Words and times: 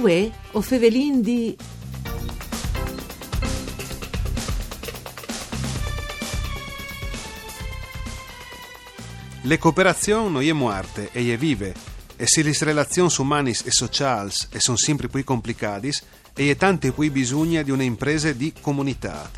Uè, 0.00 0.30
o 0.52 0.62
fevelin 0.62 1.20
di... 1.20 1.54
Le 9.42 9.58
cooperazioni 9.58 10.32
non 10.32 10.42
è 10.42 10.52
muerte 10.52 11.10
e 11.12 11.30
è 11.34 11.36
vive, 11.36 11.74
e 12.16 12.26
se 12.26 12.42
le 12.42 12.56
relazioni 12.58 13.12
umane 13.18 13.50
e 13.50 13.70
sociali 13.70 14.30
sono 14.56 14.78
sempre 14.78 15.08
più 15.08 15.22
complicate, 15.22 15.92
e 16.34 16.50
è 16.50 16.56
tante 16.56 16.92
più 16.92 17.10
bisogna 17.12 17.60
di 17.60 17.70
un'impresa 17.70 18.32
di 18.32 18.54
comunità. 18.58 19.30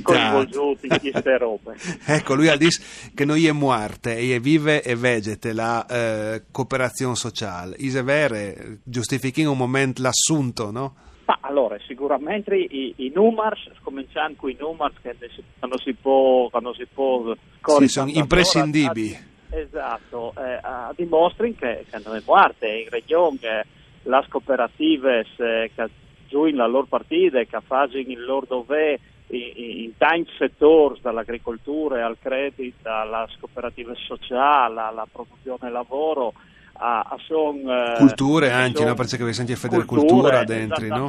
coinvolto 0.00 0.76
in 0.82 0.98
queste 1.00 1.38
robe. 1.38 1.74
ecco, 2.06 2.34
lui 2.34 2.46
ha 2.46 2.56
detto 2.56 2.84
che 3.14 3.24
noi 3.24 3.46
è 3.46 3.52
muarte 3.52 4.16
e 4.16 4.38
vive 4.38 4.80
e 4.80 4.94
vegete 4.94 5.52
la 5.52 5.84
eh, 5.86 6.42
cooperazione 6.52 7.16
sociale. 7.16 7.74
Is 7.78 8.00
vero, 8.00 8.78
giustifichi 8.84 9.42
un 9.42 9.56
momento 9.56 10.02
l'assunto, 10.02 10.70
no? 10.70 11.08
Ma 11.30 11.38
allora, 11.42 11.78
sicuramente 11.86 12.56
i, 12.56 12.92
i 12.96 13.12
numeri, 13.14 13.54
cominciando 13.84 14.34
con 14.36 14.50
i 14.50 14.56
numeri 14.58 14.94
che 15.00 15.14
quando 15.60 15.78
si 15.78 15.94
può, 15.94 16.48
quando 16.48 16.74
si 16.74 16.84
può 16.92 17.36
sì, 17.62 17.86
sono 17.86 18.10
imprescindibili. 18.10 19.16
Esatto, 19.50 20.32
eh, 20.36 20.60
dimostrano 20.96 21.54
che, 21.56 21.84
che 21.88 22.00
non 22.04 22.16
è 22.16 22.22
morte 22.26 22.66
in 22.66 22.88
regione, 22.88 23.64
le 24.02 24.24
cooperative 24.28 25.24
eh, 25.36 25.70
che 25.72 25.88
giù 26.26 26.46
la 26.46 26.66
loro 26.66 26.86
partita, 26.86 27.40
che 27.44 27.60
fanno 27.64 27.92
il 27.92 28.24
loro 28.24 28.46
dovere 28.48 28.98
in, 29.28 29.52
in 29.54 29.96
tanti 29.96 30.32
settori, 30.36 30.98
dall'agricoltura 31.00 32.04
al 32.04 32.18
credito, 32.18 32.88
alla 32.88 33.28
cooperativa 33.38 33.94
sociale, 33.94 34.80
alla 34.80 35.06
produzione 35.08 35.70
lavoro, 35.70 36.32
a, 36.80 37.00
a 37.00 37.16
son, 37.26 37.58
eh, 37.68 37.94
culture 37.98 38.50
anche, 38.50 38.78
son, 38.78 38.86
no? 38.88 38.94
perché 38.94 39.22
vi 39.22 39.32
senti 39.34 39.54
fare 39.54 39.84
cultura 39.84 40.44
dentro, 40.44 40.86
no? 40.86 41.08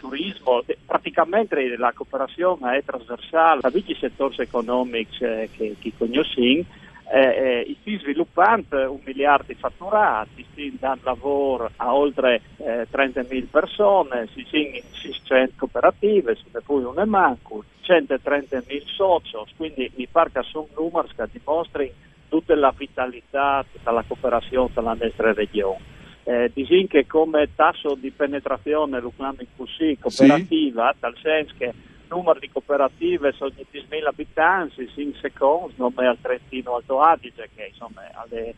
turismo, 0.00 0.64
praticamente 0.86 1.76
la 1.76 1.92
cooperazione 1.94 2.78
è 2.78 2.84
trasversale 2.84 3.60
a 3.62 3.70
tutti 3.70 3.92
i 3.92 3.96
settori 4.00 4.34
economici 4.38 5.22
eh, 5.22 5.50
che, 5.54 5.76
che 5.78 5.92
conosciamo, 5.96 6.64
eh, 7.12 7.18
eh, 7.66 7.76
si 7.82 7.98
sviluppando 7.98 8.92
un 8.92 9.00
miliardo 9.04 9.46
di 9.48 9.54
fatturati, 9.54 10.46
si 10.54 10.74
danno 10.78 11.00
lavoro 11.02 11.70
a 11.76 11.94
oltre 11.94 12.40
eh, 12.58 12.86
30.000 12.90 13.46
persone, 13.50 14.28
si 14.32 14.46
sono 14.48 14.80
600 15.02 15.54
cooperative, 15.56 16.36
se 16.36 16.44
ne 16.52 16.60
poi 16.64 16.82
non 16.82 16.98
è 16.98 17.04
manco, 17.04 17.64
130.000 17.82 18.84
soci, 18.86 19.36
quindi 19.56 19.90
mi 19.96 20.06
pare 20.06 20.30
che 20.32 20.42
sono 20.44 20.68
numeri 20.76 21.08
che 21.14 21.24
dimostrano 21.32 21.90
tutta 22.30 22.54
la 22.54 22.72
vitalità 22.74 23.62
della 23.82 24.04
cooperazione 24.06 24.72
tra 24.72 24.80
le 24.80 24.98
nostre 24.98 25.34
regioni. 25.34 25.98
Eh, 26.22 26.50
disin 26.54 26.86
che 26.86 27.06
come 27.06 27.50
tasso 27.54 27.94
di 27.94 28.10
penetrazione 28.10 29.00
lo 29.00 29.12
così 29.56 29.98
cooperativa, 30.00 30.92
sì. 30.92 31.00
tal 31.00 31.14
senso 31.20 31.54
che 31.58 31.64
il 31.64 32.06
numero 32.08 32.38
di 32.38 32.48
cooperative 32.50 33.32
sono 33.32 33.50
10.000 33.50 34.06
abitanti, 34.06 34.88
in 34.96 35.14
secondo, 35.20 35.72
non 35.76 35.92
è 35.96 36.04
al 36.04 36.18
Trentino 36.20 36.76
Alto 36.76 37.00
Adige, 37.00 37.50
che 37.54 37.68
insomma 37.72 38.02
alle, 38.12 38.46
eh, 38.46 38.54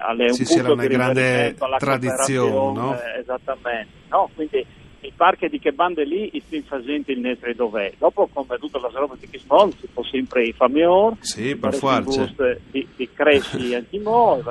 alle 0.00 0.26
un 0.26 0.32
sì, 0.32 0.44
punto 0.44 0.64
sì, 0.64 0.70
una 0.70 0.86
grande 0.86 1.56
tradizione, 1.78 2.78
no? 2.78 2.98
Esattamente, 3.16 3.92
no? 4.08 4.30
Quindi 4.34 4.66
il 5.02 5.12
parco 5.14 5.48
di 5.48 5.58
che 5.58 5.72
bande 5.72 6.04
lì 6.04 6.30
stiamo 6.44 6.64
facendo 6.66 7.10
il 7.10 7.20
nostro 7.20 7.52
dovere. 7.54 7.94
Dopo, 7.98 8.28
come 8.32 8.56
tutte 8.58 8.78
le 8.78 8.88
robe 8.92 9.16
di 9.18 9.28
Kismol, 9.28 9.74
si 9.78 9.86
può 9.88 10.04
sempre 10.04 10.52
fare 10.52 10.72
migliore, 10.72 11.16
sì, 11.20 11.56
per 11.56 11.74
forza. 11.74 12.30
Di, 12.70 12.86
di 12.96 13.08
crescere 13.12 13.76
anche 13.76 13.98
noi, 13.98 14.42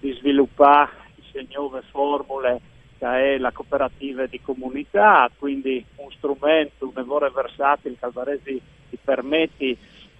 di 0.00 0.12
sviluppare 0.12 0.90
queste 1.14 1.46
nuove 1.54 1.82
formule 1.90 2.60
che 2.98 3.34
è 3.34 3.38
la 3.38 3.52
cooperativa 3.52 4.24
di 4.26 4.40
comunità, 4.40 5.30
quindi 5.38 5.84
un 5.96 6.10
strumento, 6.12 6.86
un 6.86 6.92
lavoro 6.94 7.30
versatile 7.30 7.96
che 8.00 8.40
ti, 8.42 8.60
ti 8.88 8.98
permette 9.02 9.76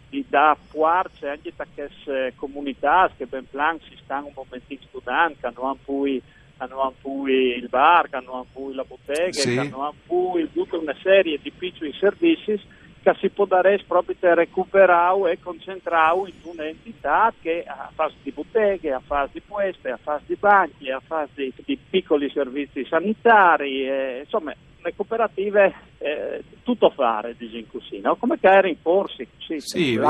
di 0.09 0.25
dare 0.29 0.59
forza 0.67 1.31
anche 1.31 1.53
a 1.57 1.67
queste 1.75 2.35
comunità 2.37 3.11
che 3.17 3.27
ben 3.27 3.49
plan 3.49 3.79
si 3.81 3.97
stanno 4.03 4.27
un 4.27 4.33
momentino 4.35 4.81
studiando, 4.89 5.37
che 5.41 5.51
non 5.55 5.65
hanno 5.65 5.79
poi 5.85 6.23
hanno 6.59 6.95
poi 7.01 7.57
il 7.57 7.69
bar, 7.69 8.09
hanno 8.11 8.47
poi 8.53 8.75
la 8.75 8.85
bottega, 8.85 9.33
sì. 9.33 9.57
hanno 9.57 9.93
poi 10.07 10.51
tutta 10.53 10.79
una 10.79 10.95
serie 11.03 11.39
di 11.43 11.51
piccoli 11.51 11.93
servizi 11.99 12.59
che 13.03 13.15
si 13.21 13.29
può 13.29 13.45
dare 13.45 13.81
proprio 13.87 14.17
per 14.19 14.37
recuperare 14.37 15.33
e 15.33 15.39
concentrare 15.41 16.19
in 16.27 16.35
un'entità 16.43 17.33
che 17.41 17.63
a 17.65 17.89
fase 17.95 18.17
di 18.23 18.33
botteghe, 18.33 18.93
a 18.93 19.01
fase 19.05 19.31
di 19.35 19.43
pueste, 19.43 19.91
a 19.91 19.99
fase 20.03 20.25
di 20.27 20.35
banchi, 20.35 20.91
a 20.91 21.01
fase 21.05 21.31
di, 21.35 21.53
di 21.65 21.79
piccoli 21.79 22.29
servizi 22.31 22.85
sanitari, 22.85 23.89
e, 23.89 24.21
insomma 24.25 24.53
le 24.83 24.95
cooperative 24.95 25.75
eh, 25.99 26.43
tutto 26.63 26.91
fare, 26.91 27.35
diciamo 27.37 27.65
così, 27.71 28.01
no? 28.01 28.17
come 28.17 28.39
che 28.39 28.49
era 28.49 28.69
imporsi 28.69 29.27
sì, 29.39 29.61
sì 29.61 29.91
i, 29.91 30.01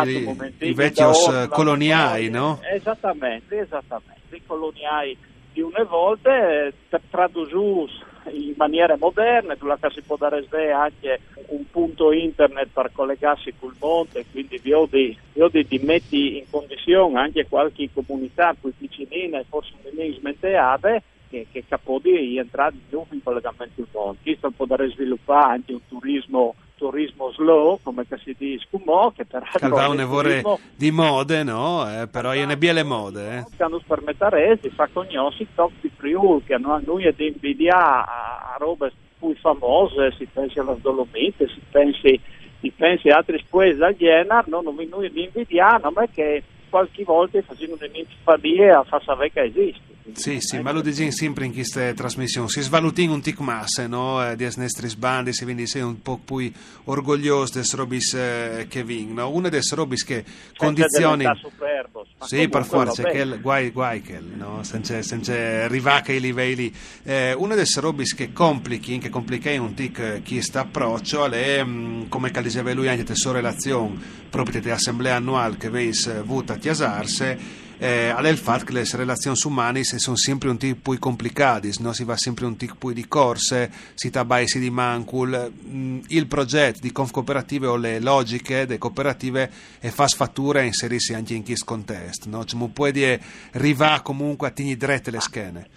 i 0.60 0.72
vecchi 0.74 1.02
coloniali, 1.48 2.30
no? 2.30 2.60
Esattamente, 2.62 3.58
esattamente, 3.58 4.36
i 4.36 4.42
coloniali 4.46 5.16
di 5.56 5.62
una 5.62 5.84
volta 5.84 6.66
eh, 6.66 6.74
tradotto 7.08 7.88
in 8.30 8.52
maniera 8.58 8.94
moderna, 8.98 9.54
dove 9.54 9.78
si 9.88 10.02
può 10.02 10.16
dare 10.16 10.44
anche 10.70 11.20
un 11.46 11.64
punto 11.70 12.12
internet 12.12 12.68
per 12.74 12.90
collegarsi 12.92 13.54
col 13.58 13.74
mondo, 13.78 14.20
quindi 14.30 14.58
vi 14.58 14.74
ho 14.74 14.84
di, 14.84 15.16
ho 15.38 15.48
di, 15.48 15.64
di 15.66 15.78
metti 15.78 16.36
in 16.36 16.44
condizione 16.50 17.18
anche 17.18 17.46
qualche 17.48 17.88
comunità 17.90 18.54
più 18.60 18.70
piccolina 18.76 19.38
e 19.38 19.46
forse 19.48 19.72
smenteate 20.18 21.02
che, 21.30 21.46
che 21.50 21.64
capo 21.66 22.00
di 22.02 22.36
entrare 22.36 22.74
in 22.90 23.22
collegamento 23.22 23.72
col 23.76 23.86
mondo. 23.92 24.18
Questo 24.22 24.50
può 24.50 24.66
dare 24.66 24.90
sviluppare 24.90 25.54
anche 25.54 25.72
un 25.72 25.86
turismo 25.88 26.54
turismo 26.76 27.32
slow, 27.32 27.78
come 27.82 28.04
si 28.22 28.34
dice, 28.38 28.66
Cumò, 28.70 29.10
che 29.10 29.24
peraltro... 29.24 29.58
Calva 29.58 29.88
un 29.88 30.00
evore 30.00 30.42
di 30.74 30.90
mode, 30.90 31.42
no? 31.42 31.84
Eh, 31.88 32.06
però 32.06 32.34
io 32.34 32.46
ne 32.46 32.56
le 32.58 32.82
mode. 32.82 33.38
Eh. 33.38 33.62
Hanno 33.62 33.80
permettere 33.86 34.58
di 34.60 34.70
far 34.70 34.90
conoscere 34.92 35.34
i 35.38 35.46
top 35.54 35.72
di 35.80 35.90
Friuli, 35.94 36.44
che 36.44 36.54
hanno 36.54 36.80
noi 36.84 37.06
ad 37.06 37.18
invidiare 37.18 38.04
a, 38.06 38.52
a 38.54 38.56
robe 38.58 38.92
più 39.18 39.34
famose, 39.36 40.12
si 40.16 40.26
pensi 40.32 40.58
alla 40.58 40.76
Dolomite, 40.80 41.48
si 41.48 41.60
pensi, 41.70 42.20
si 42.60 42.70
pensi 42.70 43.08
a 43.08 43.16
altri 43.16 43.38
spoesi 43.38 43.78
da 43.78 43.92
Jena, 43.92 44.44
non 44.46 44.64
noi 44.64 45.10
di 45.10 45.24
invidiare, 45.24 45.90
ma 45.92 46.06
che 46.12 46.42
qualche 46.68 47.04
volta 47.04 47.40
facciamo 47.42 47.76
infalie 47.80 48.70
a 48.70 48.84
far 48.84 49.02
sapere 49.02 49.30
che 49.32 49.42
esiste. 49.42 49.94
Sì, 50.16 50.40
sì, 50.40 50.58
ma 50.60 50.72
lo 50.72 50.80
dicono 50.80 51.10
sempre 51.10 51.44
in 51.44 51.52
queste 51.52 51.92
trasmissioni. 51.94 52.48
Si 52.48 52.62
svalutin 52.62 53.10
un 53.10 53.20
tic 53.20 53.38
masse, 53.40 53.86
no? 53.86 54.26
Eh, 54.26 54.34
di 54.34 54.48
nostri 54.56 54.88
bandi, 54.96 55.34
si 55.34 55.44
quindi 55.44 55.66
sei 55.66 55.82
un 55.82 56.00
po' 56.00 56.16
più 56.16 56.50
orgoglioso 56.84 57.58
des 57.58 57.74
robis 57.74 58.14
eh, 58.14 58.66
che 58.68 58.82
vincono. 58.82 59.28
Una 59.28 59.50
des 59.50 59.72
robis 59.74 60.04
che 60.04 60.24
condizioni... 60.56 61.24
Superbos, 61.38 62.08
sì, 62.20 62.48
per 62.48 62.64
forza, 62.64 63.02
che 63.02 63.38
guai, 63.40 63.70
guai 63.70 64.00
che, 64.00 64.18
no? 64.18 64.62
Senza, 64.62 65.02
senza 65.02 65.68
rivaca 65.68 66.12
i 66.12 66.20
livelli. 66.20 66.74
Eh, 67.02 67.34
una 67.34 67.54
des 67.54 67.78
robis 67.78 68.14
che 68.14 68.32
complichi, 68.32 68.96
che 68.96 69.10
complica 69.10 69.50
un 69.60 69.74
tic 69.74 69.98
eh, 69.98 70.22
chi 70.22 70.40
sta 70.40 70.60
approccio, 70.60 71.26
è, 71.26 71.62
mm, 71.62 72.08
come 72.08 72.30
diceva 72.42 72.72
lui, 72.72 72.88
anche 72.88 73.04
la 73.06 73.14
sua 73.14 73.32
relazione, 73.32 73.98
proprio 74.30 74.62
di 74.62 74.70
assemblea 74.70 75.16
annuale 75.16 75.58
che 75.58 75.68
veis 75.68 76.06
avuta 76.06 76.54
a 76.54 76.56
Chiasarse, 76.56 77.64
eh, 77.78 78.36
fatto 78.36 78.64
che 78.64 78.72
le 78.72 78.84
relazioni 78.92 79.36
umane 79.44 79.84
sono 79.84 80.16
sempre 80.16 80.48
un 80.48 80.56
tipo 80.56 80.90
più 80.90 80.98
complicate, 80.98 81.70
no? 81.80 81.92
si 81.92 82.04
va 82.04 82.16
sempre 82.16 82.46
un 82.46 82.56
tipo 82.56 82.92
di 82.92 83.06
corse, 83.06 83.70
si 83.94 84.10
tabaisi 84.10 84.58
di 84.58 84.70
mancul. 84.70 85.52
Mm, 85.66 86.00
il 86.08 86.26
progetto 86.26 86.78
di 86.80 86.92
Conf 86.92 87.10
Cooperative 87.10 87.66
o 87.66 87.76
le 87.76 88.00
logiche 88.00 88.66
delle 88.66 88.78
cooperative 88.78 89.50
e 89.80 89.90
fa 89.90 90.06
sfattura 90.06 90.60
e 90.60 90.66
inserirsi 90.66 91.14
anche 91.14 91.34
in 91.34 91.44
questo 91.44 91.64
contesto. 91.64 92.28
No? 92.28 92.44
Cioè, 92.44 92.68
può 92.70 92.90
dire, 92.90 93.20
arriva 93.52 94.00
comunque 94.02 94.48
a 94.48 94.50
tigni 94.50 94.76
dritte 94.76 95.10
le 95.10 95.20
schene. 95.20 95.68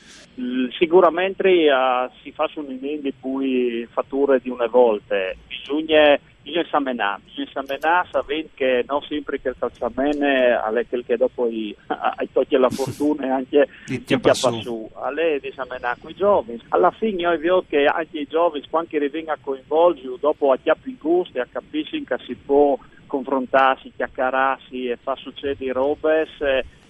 Sicuramente 0.78 1.50
uh, 1.50 2.10
si 2.24 2.32
fanno 2.32 2.68
un 2.68 2.78
di 2.80 3.14
cui 3.20 3.86
fatture 3.92 4.40
di 4.42 4.50
una 4.50 4.68
volta, 4.68 5.16
bisogna, 5.48 6.18
bisogna 6.42 6.66
esaminare, 6.66 7.22
bisogna 7.26 7.50
esaminare 7.50 8.08
sapendo 8.12 8.50
che 8.56 8.84
non 8.88 9.02
sempre 9.04 9.40
che 9.40 9.50
il 9.50 9.56
calciamene 9.58 10.60
è 10.60 10.86
quel 10.88 11.06
che 11.06 11.18
dopo 11.18 11.44
hai 11.88 12.30
tocchi 12.32 12.58
la 12.58 12.70
fortuna 12.70 13.26
e 13.26 13.30
anche 13.30 13.68
ti 13.86 14.04
chiappa 14.04 14.34
su, 14.34 14.90
è 15.16 15.40
di 15.40 15.48
esaminare 15.48 16.00
con 16.02 16.12
i 16.12 16.16
giovani. 16.16 16.62
Alla 16.70 16.92
fine 16.92 17.22
io 17.22 17.38
vedo 17.38 17.66
che 17.68 17.86
anche 17.86 18.20
i 18.20 18.28
giovani 18.28 18.64
quando 18.70 18.98
rivengono 18.98 19.34
a 19.34 19.40
coinvolgere 19.42 20.18
dopo 20.20 20.52
a 20.52 20.58
chiappi 20.58 20.90
in 20.90 20.98
gusto 21.00 21.38
e 21.38 21.42
a 21.42 21.48
capisci 21.50 22.04
che 22.04 22.18
si 22.26 22.36
può 22.36 22.78
confrontarsi, 23.06 23.92
chiacchierarsi 23.96 24.88
e 24.88 24.98
far 24.98 25.18
succedere 25.18 25.72
robe 25.72 26.28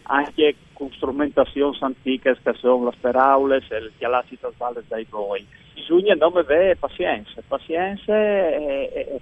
anche 0.04 0.56
con 0.74 0.92
strumentazioni 0.92 1.78
antiche 1.82 2.38
che 2.42 2.54
sono 2.54 2.86
le 2.86 2.92
speraule 2.96 3.64
e 3.70 3.80
le 3.80 3.92
chialazzi 3.98 4.40
totali 4.40 4.82
dai 4.88 5.06
voi. 5.10 5.46
Bisogna 5.74 6.16
non 6.16 6.36
avere 6.36 6.76
pazienza, 6.76 7.42
pazienza 7.48 8.16
e, 8.16 8.90
e 8.94 9.22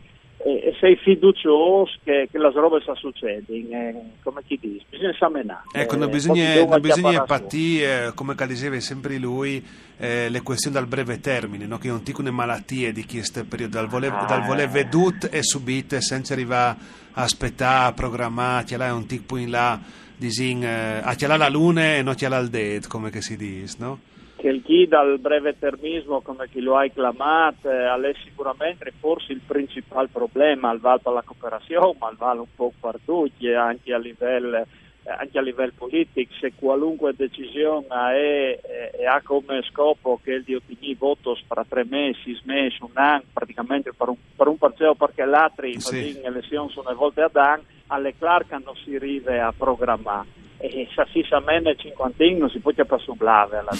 sei 0.79 0.95
fiducioso 0.97 1.93
che, 2.03 2.27
che 2.31 2.37
le 2.37 2.51
robe 2.51 2.79
sta 2.81 2.95
succedendo, 2.95 3.51
eh, 3.51 3.95
come 4.23 4.41
chi 4.45 4.57
dice, 4.59 4.85
bisogna 4.89 5.11
esaminare. 5.11 5.63
Ecco, 5.71 5.95
non 5.95 6.09
bisogna, 6.09 6.65
non 6.65 6.81
bisogna 6.81 7.23
patire, 7.23 8.11
come 8.15 8.35
diceva 8.47 8.79
sempre 8.79 9.17
lui, 9.17 9.63
eh, 9.97 10.29
le 10.29 10.41
questioni 10.41 10.75
dal 10.75 10.87
breve 10.87 11.19
termine, 11.19 11.65
no? 11.65 11.77
che 11.77 11.87
non 11.87 12.01
dicono 12.03 12.31
malattie 12.31 12.91
di 12.91 13.05
chi 13.05 13.17
questo 13.17 13.45
periodo, 13.45 13.77
dal 13.77 13.87
voler, 13.87 14.11
ah, 14.11 14.25
dal 14.25 14.43
voler 14.43 14.69
vedute 14.69 15.29
e 15.29 15.43
subite 15.43 16.01
senza 16.01 16.33
arrivare 16.33 16.77
a 17.13 17.23
aspettare, 17.23 17.89
a 17.89 17.93
programmare, 17.93 18.77
là 18.77 18.85
è 18.87 18.91
un 18.91 19.05
tic 19.05 19.23
in 19.31 19.49
là 19.49 19.79
disin, 20.17 20.63
eh, 20.63 20.99
a 21.03 21.13
chiala 21.13 21.37
la 21.37 21.47
luna 21.47 21.95
e 21.95 22.01
non 22.01 22.15
chiala 22.15 22.39
il 22.39 22.49
dead, 22.49 22.87
come 22.87 23.09
che 23.09 23.21
si 23.21 23.37
dice, 23.37 23.75
no? 23.79 23.99
Che 24.37 24.47
il 24.47 24.61
chi 24.61 24.87
dal 24.87 25.19
breve 25.19 25.57
termismo, 25.57 26.21
come 26.21 26.47
chi 26.47 26.61
lo 26.61 26.77
hai 26.77 26.91
chiamato, 26.93 27.69
è 27.69 28.13
sicuramente 28.23 28.93
forse 28.99 29.33
il 29.33 29.41
principale 29.45 30.09
problema 30.11 30.69
al 30.69 30.79
vale 30.79 30.99
per 31.01 31.13
la 31.13 31.23
cooperazione, 31.23 31.97
ma 31.99 32.07
al 32.07 32.15
vale 32.17 32.39
un 32.41 32.55
po' 32.55 32.71
per 32.79 32.99
tutti, 33.03 33.51
anche 33.51 33.93
a 33.93 33.97
livello 33.97 34.65
anche 35.07 35.37
a 35.37 35.41
livello 35.41 35.71
politico, 35.77 36.33
se 36.39 36.53
qualunque 36.53 37.13
decisione 37.15 37.87
è, 37.87 38.59
è, 38.59 39.05
ha 39.05 39.21
come 39.23 39.61
scopo 39.63 40.19
che 40.21 40.33
il 40.33 40.43
di 40.43 40.55
ottenere 40.55 40.95
voto 40.97 41.37
fra 41.47 41.65
tre 41.67 41.85
mesi, 41.85 42.35
sei 42.35 42.41
mesi, 42.43 42.77
un 42.81 42.91
anno, 42.95 43.23
praticamente 43.31 43.93
per 43.93 44.09
un, 44.09 44.17
per 44.35 44.47
un 44.47 44.57
parcello 44.57 44.95
perché 44.95 45.23
l'altro 45.23 45.65
sì. 45.79 46.13
le 46.13 46.23
elezioni 46.23 46.69
sono 46.71 46.93
volte 46.93 47.21
ad 47.21 47.35
anno, 47.37 47.63
alle 47.87 48.15
Clark 48.17 48.51
non 48.51 48.75
si 48.83 48.95
arriva 48.95 49.47
a 49.47 49.53
programmare 49.55 50.45
e 50.57 50.87
se 50.93 51.05
si 51.11 51.23
sa 51.27 51.39
meno 51.39 51.69
il 51.69 51.77
cinquantino 51.77 52.39
non 52.39 52.49
si 52.49 52.59
può 52.59 52.71
chiamare 52.71 53.01
su 53.01 53.13
blave 53.13 53.57
alla 53.57 53.71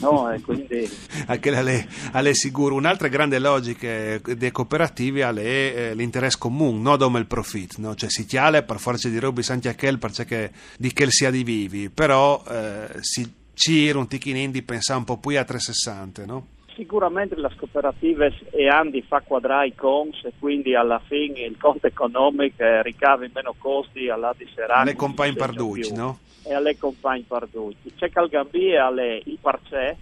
no? 0.00 0.32
e 0.32 0.40
quindi 0.40 0.88
anche 1.26 1.56
alle, 1.56 1.86
alle 2.12 2.34
sicuro 2.34 2.74
un'altra 2.74 3.08
grande 3.08 3.38
logica 3.38 4.18
dei 4.18 4.50
cooperativi 4.50 5.20
è 5.20 5.36
eh, 5.36 5.94
l'interesse 5.94 6.38
comune 6.38 6.80
non 6.80 6.98
come 6.98 7.18
il 7.18 7.26
profit 7.26 7.76
no? 7.76 7.94
cioè 7.94 8.08
si 8.08 8.24
chiale 8.24 8.62
per 8.62 8.78
forza 8.78 9.08
di 9.08 9.18
robi 9.18 9.42
santi 9.42 9.68
a 9.68 9.74
quel 9.74 9.98
perché 9.98 10.52
di 10.78 10.92
che 10.92 11.10
sia 11.10 11.30
di 11.30 11.44
vivi 11.44 11.90
però 11.90 12.42
eh, 12.48 12.88
si 13.00 13.30
cira 13.52 13.98
un 13.98 14.08
ticchino 14.08 14.50
di 14.50 14.62
pensare 14.62 14.98
un 14.98 15.04
po' 15.04 15.18
più 15.18 15.38
a 15.38 15.44
360 15.44 16.24
no? 16.24 16.46
Sicuramente 16.76 17.34
le 17.36 17.50
cooperative 17.56 18.34
e 18.50 18.68
Andi 18.68 19.00
fa 19.00 19.22
quadrare 19.22 19.68
i 19.68 19.74
cons 19.74 20.22
e 20.24 20.32
quindi 20.38 20.74
alla 20.74 20.98
fine 20.98 21.40
il 21.40 21.56
conto 21.56 21.86
economico 21.86 22.82
ricavi 22.82 23.30
meno 23.32 23.54
costi 23.56 24.10
alla 24.10 24.34
di 24.36 24.46
serata. 24.54 24.80
Alle 24.80 24.94
compagne 24.94 25.32
parducci, 25.32 25.94
no? 25.94 26.18
E 26.44 26.52
alle 26.52 26.76
compagne 26.76 27.24
parducci. 27.26 27.94
C'è 27.96 28.10
Calgambia 28.10 28.84
alle 28.84 29.22
il 29.24 29.38
parcè, 29.40 29.96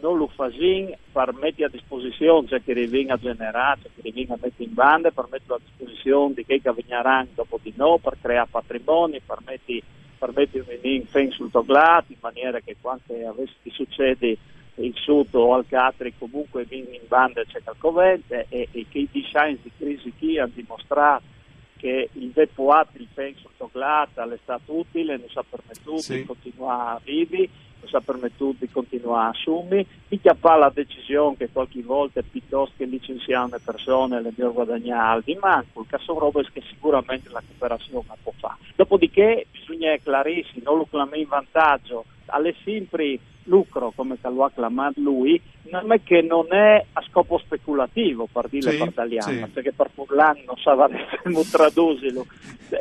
non 0.00 0.18
lo 0.18 0.26
fa 0.26 0.50
per 0.50 1.32
mettere 1.40 1.64
a 1.64 1.70
disposizione, 1.70 2.48
cioè 2.48 2.62
che 2.62 2.74
rivenga 2.74 3.14
a 3.14 3.18
generare, 3.18 3.80
cioè 3.80 3.90
che 3.94 4.02
rivenga 4.02 4.34
a 4.34 4.38
mettere 4.42 4.64
in 4.64 4.74
banda, 4.74 5.10
per 5.10 5.26
mettere 5.30 5.54
a 5.54 5.60
disposizione 5.64 6.34
di 6.34 6.44
che 6.44 6.60
vengeranno 6.62 7.28
dopo 7.34 7.58
di 7.62 7.72
no, 7.76 7.96
per 7.96 8.18
creare 8.20 8.48
patrimoni, 8.50 9.22
per 9.24 9.38
mettere, 9.46 9.80
per 10.18 10.32
mettere 10.34 10.78
in 10.82 11.06
fin 11.06 11.30
sul 11.30 11.50
toglato, 11.50 12.12
in 12.12 12.18
maniera 12.20 12.60
che 12.60 12.76
quando 12.78 13.02
avesse 13.26 13.54
succede 13.70 14.36
il 14.76 14.94
Sud 14.96 15.34
o 15.34 15.54
al 15.54 15.66
Catri 15.68 16.14
comunque 16.16 16.66
in 16.70 16.86
banda 17.06 17.42
c'è 17.44 17.62
qualcovente 17.62 18.46
e, 18.48 18.68
e 18.70 18.86
che 18.88 18.98
i 18.98 19.08
design 19.10 19.56
di 19.62 19.70
crisi 19.76 20.12
qui 20.18 20.38
hanno 20.38 20.52
dimostrato 20.54 21.38
che 21.80 22.10
il 22.12 22.28
depoato, 22.28 22.98
il 22.98 23.08
penso 23.12 23.48
toglata 23.56 24.30
è 24.30 24.38
stato 24.42 24.76
utile, 24.76 25.16
non 25.16 25.28
ci 25.28 25.38
ha 25.38 25.44
permesso 25.48 25.96
sì. 25.96 26.16
di 26.16 26.26
continuare 26.26 26.96
a 26.96 27.00
vivere, 27.02 27.48
non 27.80 27.88
ci 27.88 27.96
ha 27.96 28.00
permesso 28.00 28.54
di 28.58 28.68
continuare 28.68 29.26
a 29.26 29.28
assumere, 29.30 29.86
di 30.06 30.20
chiappare 30.20 30.60
la 30.60 30.72
decisione 30.74 31.36
che 31.38 31.48
qualche 31.50 31.80
volta 31.82 32.20
piuttosto 32.20 32.74
che 32.76 32.84
licenziare 32.84 33.48
le 33.52 33.60
persone 33.64 34.20
le 34.20 34.30
devono 34.34 34.52
guadagnare 34.52 35.22
di 35.24 35.38
manco, 35.40 35.86
che 35.88 35.96
sono 36.00 36.18
robe 36.18 36.46
che 36.52 36.62
sicuramente 36.68 37.30
la 37.30 37.42
cooperazione 37.46 38.04
può 38.22 38.32
fare. 38.36 38.58
Dopodiché 38.76 39.46
bisogna 39.50 39.96
chiarirsi, 39.96 40.60
non 40.62 40.76
lo 40.76 40.84
clama 40.84 41.16
in 41.16 41.28
vantaggio, 41.28 42.04
alle 42.30 42.54
sempre 42.64 43.18
lucro, 43.44 43.92
come 43.94 44.16
lo 44.22 44.44
ha 44.44 44.50
chiamato 44.50 45.00
lui, 45.00 45.40
non 45.70 45.92
è 45.92 46.00
che 46.02 46.22
non 46.22 46.46
è 46.50 46.84
a 46.92 47.02
scopo 47.08 47.38
speculativo, 47.38 48.28
per 48.30 48.48
dire 48.48 48.72
sì, 48.72 48.82
italiano, 48.82 49.46
sì. 49.46 49.50
perché 49.52 49.72
per 49.72 49.90
Furlan 49.92 50.42
non 50.46 50.56
sapremo 50.56 51.42
tradurlo. 51.50 52.26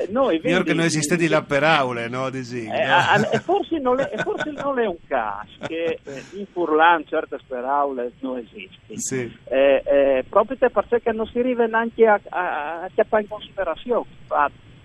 Noi, 0.09 0.37
vedi, 0.39 0.63
che 0.63 0.73
non 0.73 0.85
esiste 0.85 1.15
di 1.15 1.27
là 1.27 1.41
per 1.41 1.63
aule, 1.63 2.07
no? 2.07 2.31
Sì, 2.31 2.65
eh, 2.65 2.85
no? 2.85 3.29
E 3.33 3.39
forse, 3.39 3.79
non 3.79 3.99
è, 3.99 4.11
forse 4.17 4.51
non 4.51 4.79
è 4.79 4.85
un 4.85 4.97
caso 5.07 5.49
che 5.65 5.99
eh, 6.03 6.23
in 6.33 6.45
Furlan 6.51 7.05
certe 7.07 7.39
speraule 7.39 8.11
non 8.19 8.37
esistono. 8.37 8.99
Sì. 8.99 9.35
Eh, 9.45 9.83
eh, 9.85 10.25
proprio 10.29 10.57
perché 10.57 11.11
non 11.11 11.25
si 11.27 11.39
arriva 11.39 11.65
neanche 11.65 12.05
a, 12.05 12.19
a, 12.29 12.81
a, 12.81 12.89
a 13.09 13.19
in 13.19 13.27
considerazione 13.27 14.05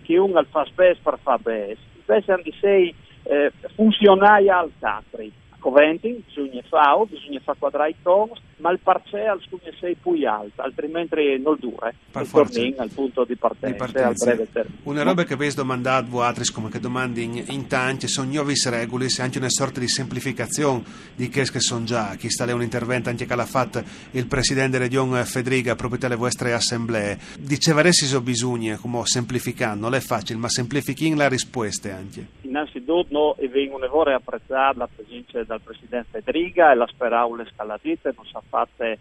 che 0.02 0.19
uno 0.19 0.43
fa 0.50 0.64
spes 0.64 0.99
per 1.02 1.19
fare 1.22 1.43
bene. 1.43 1.76
Invece 2.06 2.40
di 2.43 2.55
sei 2.61 2.94
eh, 3.25 3.53
funzionari 3.75 4.49
al 4.49 4.71
Capri 4.79 5.32
Coventin, 5.59 6.23
bisogna 6.26 6.62
fare, 6.69 7.06
bisogna 7.06 7.41
fare 7.41 7.59
quadrare 7.59 7.91
i 7.91 7.97
cons, 8.03 8.41
ma 8.58 8.70
il 8.70 8.78
parziale 8.82 9.38
bisogna 9.38 9.70
essere 9.72 9.96
più 10.00 10.12
alto, 10.26 10.62
altrimenti 10.62 11.40
non 11.42 11.56
dura. 11.58 11.92
Per 12.10 12.28
tornare 12.28 12.74
al 12.76 12.90
punto 12.90 13.24
di 13.24 13.36
partenza, 13.36 13.66
di 13.68 13.92
partenza. 13.92 14.08
al 14.08 14.14
breve 14.14 14.52
termine. 14.52 14.78
Una 14.84 15.02
roba 15.02 15.24
che 15.24 15.34
avete 15.34 15.54
domandato 15.54 16.10
voi 16.10 16.24
altri, 16.24 16.44
come 16.52 16.70
che 16.70 16.80
domandi 16.80 17.22
in, 17.22 17.44
in 17.48 17.66
tanti, 17.66 18.08
sono 18.08 18.30
nuovi 18.30 18.54
regoli, 18.66 19.08
se 19.08 19.22
anche 19.22 19.38
una 19.38 19.50
sorta 19.50 19.80
di 19.80 19.88
semplificazione 19.88 20.82
di 21.14 21.28
che 21.28 21.44
sono 21.44 21.84
già. 21.84 22.14
Chi 22.16 22.30
sta 22.30 22.44
lì 22.44 22.52
un 22.52 22.62
intervento 22.62 23.08
anche 23.08 23.26
che 23.26 23.34
l'ha 23.34 23.44
fatto 23.44 23.82
il 24.12 24.26
presidente 24.26 24.78
Regione 24.78 25.25
Federica 25.25 25.75
proprio 25.75 26.06
alle 26.06 26.16
vostre 26.16 26.52
assemblee. 26.52 27.18
Diceva 27.38 27.80
adesso 27.80 28.04
sono 28.06 28.20
bisogni, 28.20 28.76
come 28.76 29.04
semplificando, 29.04 29.88
non 29.88 29.94
è 29.94 30.00
facile, 30.00 30.38
ma 30.38 30.49
semplificando 30.49 31.16
le 31.16 31.28
risposte 31.28 31.90
anche. 31.90 32.26
Innanzitutto, 32.42 33.06
no, 33.11 33.37
e 33.37 33.49
vengono 33.49 33.84
apprezzare 33.84 34.76
la 34.76 34.88
presenza 34.92 35.42
dal 35.44 35.61
Presidente 35.61 36.08
Federica 36.11 36.73
e 36.73 36.75
la 36.75 36.87
speraule 36.87 37.49
scalatite, 37.52 38.12
non 38.16 38.25
è 38.62 38.66
fatta 38.66 38.96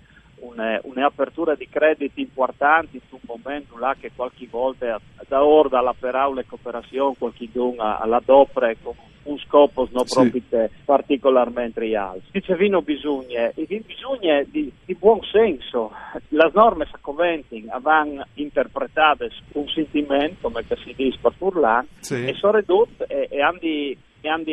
un'apertura 0.83 1.55
di 1.55 1.69
crediti 1.69 2.21
importanti 2.21 2.97
in 2.97 3.01
un 3.11 3.19
momento 3.21 3.77
là 3.77 3.95
che 3.97 4.11
qualche 4.13 4.47
volta 4.49 4.99
da 5.27 5.43
ora 5.43 5.69
dalla 5.69 5.95
peraule 5.97 6.45
cooperazione 6.45 7.15
qualche 7.17 7.47
donna 7.51 7.99
alla 7.99 8.21
dopre 8.23 8.77
con 8.81 8.93
un 9.23 9.37
scopo 9.39 9.87
non 9.91 10.05
sì. 10.05 10.29
proprio 10.29 10.69
particolarmente 10.83 11.95
alto. 11.95 12.23
Dicevino 12.31 12.81
bisogna, 12.81 13.53
bisogna 13.55 14.43
di, 14.43 14.69
di 14.83 14.95
buon 14.95 15.21
senso. 15.31 15.93
Le 16.27 16.51
norme 16.53 16.87
Sacoventi 16.91 17.65
avevano 17.69 18.25
interpretato 18.33 19.25
un 19.53 19.67
sentimento, 19.69 20.49
come 20.49 20.65
si 20.67 20.93
dice 20.93 21.17
per 21.21 21.33
Furlan, 21.37 21.87
sì. 21.99 22.25
e 22.25 22.33
sono 22.33 22.57
ridotte 22.57 23.05
e, 23.07 23.27
e 23.29 23.41
hanno 23.41 23.59
e 23.61 24.29
hanno 24.29 24.45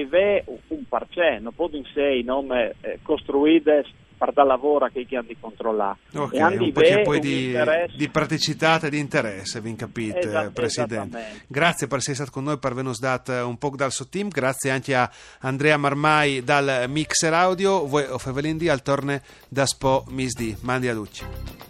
un 0.69 0.85
parcè, 0.89 1.39
non 1.39 1.55
possono 1.55 1.83
essere 1.87 2.23
nome 2.23 2.75
eh, 2.81 2.99
costruite 3.03 3.85
per 4.21 4.35
da 4.35 4.45
lavoro 4.45 4.87
che 4.93 5.07
hanno 5.13 5.27
di 5.27 5.37
controllare. 5.41 5.97
Ok, 6.15 6.35
e 6.35 6.43
un 6.43 6.73
po' 6.73 6.83
poi 7.05 7.21
di, 7.21 7.57
di, 7.97 8.09
praticità 8.11 8.79
e 8.79 8.91
di 8.91 8.99
interesse, 8.99 9.63
vi 9.63 9.75
capite, 9.75 10.19
esatto, 10.19 10.51
Presidente. 10.51 11.45
Grazie 11.47 11.87
per 11.87 11.99
essere 11.99 12.17
stato 12.17 12.31
con 12.31 12.45
noi, 12.45 12.59
per 12.59 12.73
averci 12.73 13.01
dato 13.01 13.33
un 13.49 13.57
po' 13.57 13.73
dal 13.75 13.93
suo 13.93 14.09
team, 14.09 14.29
grazie 14.29 14.71
anche 14.71 14.95
a 14.95 15.11
Andrea 15.41 15.79
Marmai 15.79 16.45
dal 16.45 16.85
Mixer 16.89 17.33
Audio, 17.33 17.87
voi 17.87 18.05
o 18.05 18.19
Fevelindi 18.19 18.69
al 18.69 18.83
torne 18.83 19.23
da 19.49 19.65
Spo 19.65 20.05
Misdi. 20.09 20.55
Mandi 20.61 20.89
a 20.89 20.93
Ducci. 20.93 21.70